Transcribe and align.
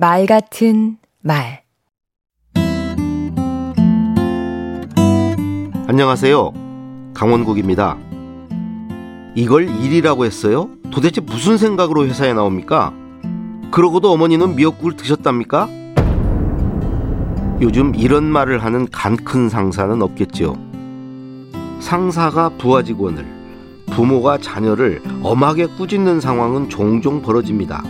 말 0.00 0.24
같은 0.24 0.96
말 1.20 1.60
안녕하세요. 5.88 6.54
강원국입니다. 7.12 7.98
이걸 9.34 9.68
일이라고 9.68 10.24
했어요? 10.24 10.70
도대체 10.90 11.20
무슨 11.20 11.58
생각으로 11.58 12.06
회사에 12.06 12.32
나옵니까? 12.32 12.94
그러고도 13.70 14.10
어머니는 14.10 14.56
미역국을 14.56 14.96
드셨답니까? 14.96 15.68
요즘 17.60 17.94
이런 17.94 18.24
말을 18.24 18.64
하는 18.64 18.88
간큰 18.90 19.50
상사는 19.50 20.00
없겠지요. 20.00 20.56
상사가 21.80 22.48
부하 22.48 22.82
직원을, 22.82 23.26
부모가 23.90 24.38
자녀를 24.38 25.02
엄하게 25.22 25.66
꾸짖는 25.66 26.20
상황은 26.20 26.70
종종 26.70 27.20
벌어집니다. 27.20 27.82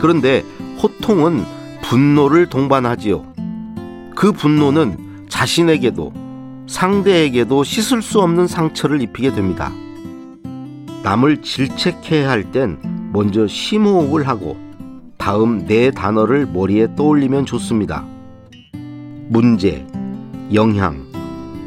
그런데 0.00 0.44
호통은 0.82 1.44
분노를 1.82 2.46
동반하지요. 2.46 3.24
그 4.14 4.32
분노는 4.32 5.26
자신에게도 5.28 6.12
상대에게도 6.66 7.64
씻을 7.64 8.02
수 8.02 8.20
없는 8.20 8.46
상처를 8.46 9.02
입히게 9.02 9.32
됩니다. 9.32 9.72
남을 11.02 11.42
질책해야 11.42 12.28
할 12.28 12.52
땐 12.52 12.78
먼저 13.12 13.46
심호흡을 13.46 14.28
하고 14.28 14.56
다음 15.16 15.66
네 15.66 15.90
단어를 15.90 16.46
머리에 16.46 16.94
떠올리면 16.94 17.46
좋습니다. 17.46 18.04
문제, 19.28 19.86
영향, 20.52 21.06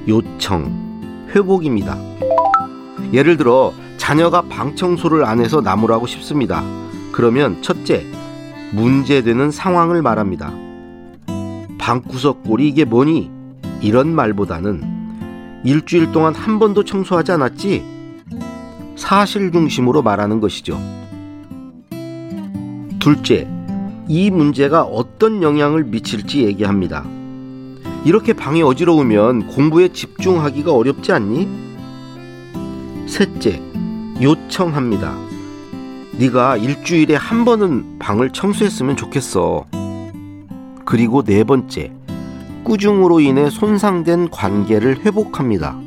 요청, 0.07 0.71
회복입니다. 1.33 1.97
예를 3.13 3.37
들어 3.37 3.73
자녀가 3.97 4.41
방 4.43 4.75
청소를 4.75 5.25
안 5.25 5.39
해서 5.41 5.61
나무라고 5.61 6.07
싶습니다. 6.07 6.63
그러면 7.11 7.61
첫째, 7.61 8.05
문제되는 8.73 9.51
상황을 9.51 10.01
말합니다. 10.01 10.53
방구석 11.77 12.43
꼴이 12.43 12.67
이게 12.67 12.85
뭐니? 12.85 13.29
이런 13.81 14.13
말보다는 14.13 15.61
일주일 15.63 16.11
동안 16.11 16.33
한 16.33 16.59
번도 16.59 16.83
청소하지 16.83 17.31
않았지? 17.33 17.83
사실 18.95 19.51
중심으로 19.51 20.01
말하는 20.01 20.39
것이죠. 20.39 20.79
둘째, 22.99 23.47
이 24.07 24.29
문제가 24.29 24.83
어떤 24.83 25.41
영향을 25.41 25.83
미칠지 25.83 26.43
얘기합니다. 26.43 27.03
이렇게 28.05 28.33
방이 28.33 28.61
어지러우면 28.61 29.47
공부에 29.47 29.89
집중하기가 29.89 30.73
어렵지 30.73 31.11
않니? 31.11 31.47
셋째, 33.07 33.61
요청합니다. 34.21 35.30
네가 36.17 36.57
일주일에 36.57 37.15
한 37.15 37.45
번은 37.45 37.99
방을 37.99 38.31
청소했으면 38.31 38.95
좋겠어. 38.95 39.65
그리고 40.85 41.23
네 41.23 41.43
번째, 41.43 41.91
꾸중으로 42.63 43.19
인해 43.21 43.49
손상된 43.49 44.29
관계를 44.29 45.05
회복합니다. 45.05 45.77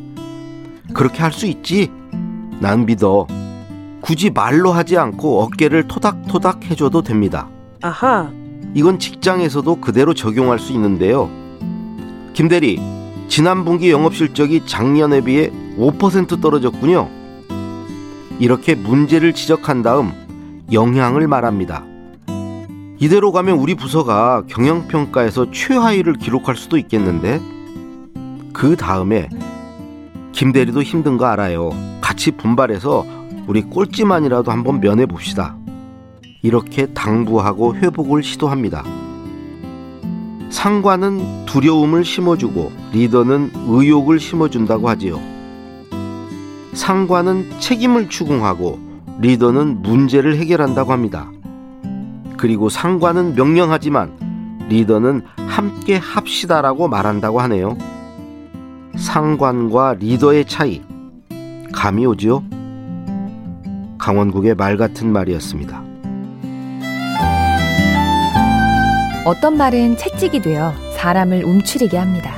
그렇게 0.92 1.22
할 1.22 1.32
수 1.32 1.46
있지? 1.46 1.90
난 2.60 2.86
믿어. 2.86 3.26
굳이 4.00 4.30
말로 4.30 4.72
하지 4.72 4.96
않고 4.96 5.42
어깨를 5.42 5.88
토닥토닥 5.88 6.70
해줘도 6.70 7.02
됩니다. 7.02 7.48
아하. 7.82 8.30
이건 8.74 8.98
직장에서도 8.98 9.76
그대로 9.76 10.14
적용할 10.14 10.58
수 10.58 10.72
있는데요. 10.72 11.30
김 12.32 12.48
대리, 12.48 12.80
지난 13.28 13.64
분기 13.64 13.90
영업 13.90 14.14
실적이 14.14 14.62
작년에 14.66 15.20
비해 15.22 15.50
5% 15.78 16.40
떨어졌군요. 16.40 17.08
이렇게 18.38 18.74
문제를 18.74 19.32
지적한 19.32 19.82
다음 19.82 20.12
영향을 20.72 21.28
말합니다. 21.28 21.84
이대로 22.98 23.32
가면 23.32 23.58
우리 23.58 23.74
부서가 23.74 24.44
경영평가에서 24.48 25.50
최하위를 25.50 26.14
기록할 26.14 26.56
수도 26.56 26.78
있겠는데? 26.78 27.40
그 28.52 28.76
다음에 28.76 29.28
김 30.32 30.52
대리도 30.52 30.82
힘든 30.82 31.16
거 31.16 31.26
알아요. 31.26 31.70
같이 32.00 32.30
분발해서 32.30 33.04
우리 33.46 33.62
꼴찌만이라도 33.62 34.50
한번 34.50 34.80
면해 34.80 35.06
봅시다. 35.06 35.56
이렇게 36.42 36.86
당부하고 36.86 37.74
회복을 37.76 38.22
시도합니다. 38.22 38.84
상관은 40.50 41.46
두려움을 41.46 42.04
심어주고 42.04 42.72
리더는 42.92 43.50
의욕을 43.68 44.20
심어준다고 44.20 44.88
하지요. 44.88 45.33
상관은 46.74 47.50
책임을 47.60 48.08
추궁하고 48.08 48.78
리더는 49.20 49.82
문제를 49.82 50.36
해결한다고 50.36 50.92
합니다. 50.92 51.30
그리고 52.36 52.68
상관은 52.68 53.34
명령하지만 53.34 54.66
리더는 54.68 55.22
함께 55.36 55.96
합시다라고 55.96 56.88
말한다고 56.88 57.40
하네요. 57.42 57.76
상관과 58.96 59.94
리더의 59.94 60.46
차이 60.46 60.82
감이 61.72 62.06
오지요? 62.06 62.42
강원국의 63.98 64.56
말 64.56 64.76
같은 64.76 65.12
말이었습니다. 65.12 65.82
어떤 69.24 69.56
말은 69.56 69.96
채찍이 69.96 70.42
되어 70.42 70.72
사람을 70.96 71.44
움츠리게 71.44 71.96
합니다. 71.96 72.34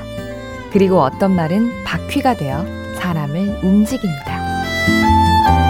그리고 0.73 1.01
어떤 1.01 1.35
말은 1.35 1.85
바퀴가 1.85 2.35
되어 2.35 2.76
사람을 2.97 3.61
움직입니다. 3.63 5.66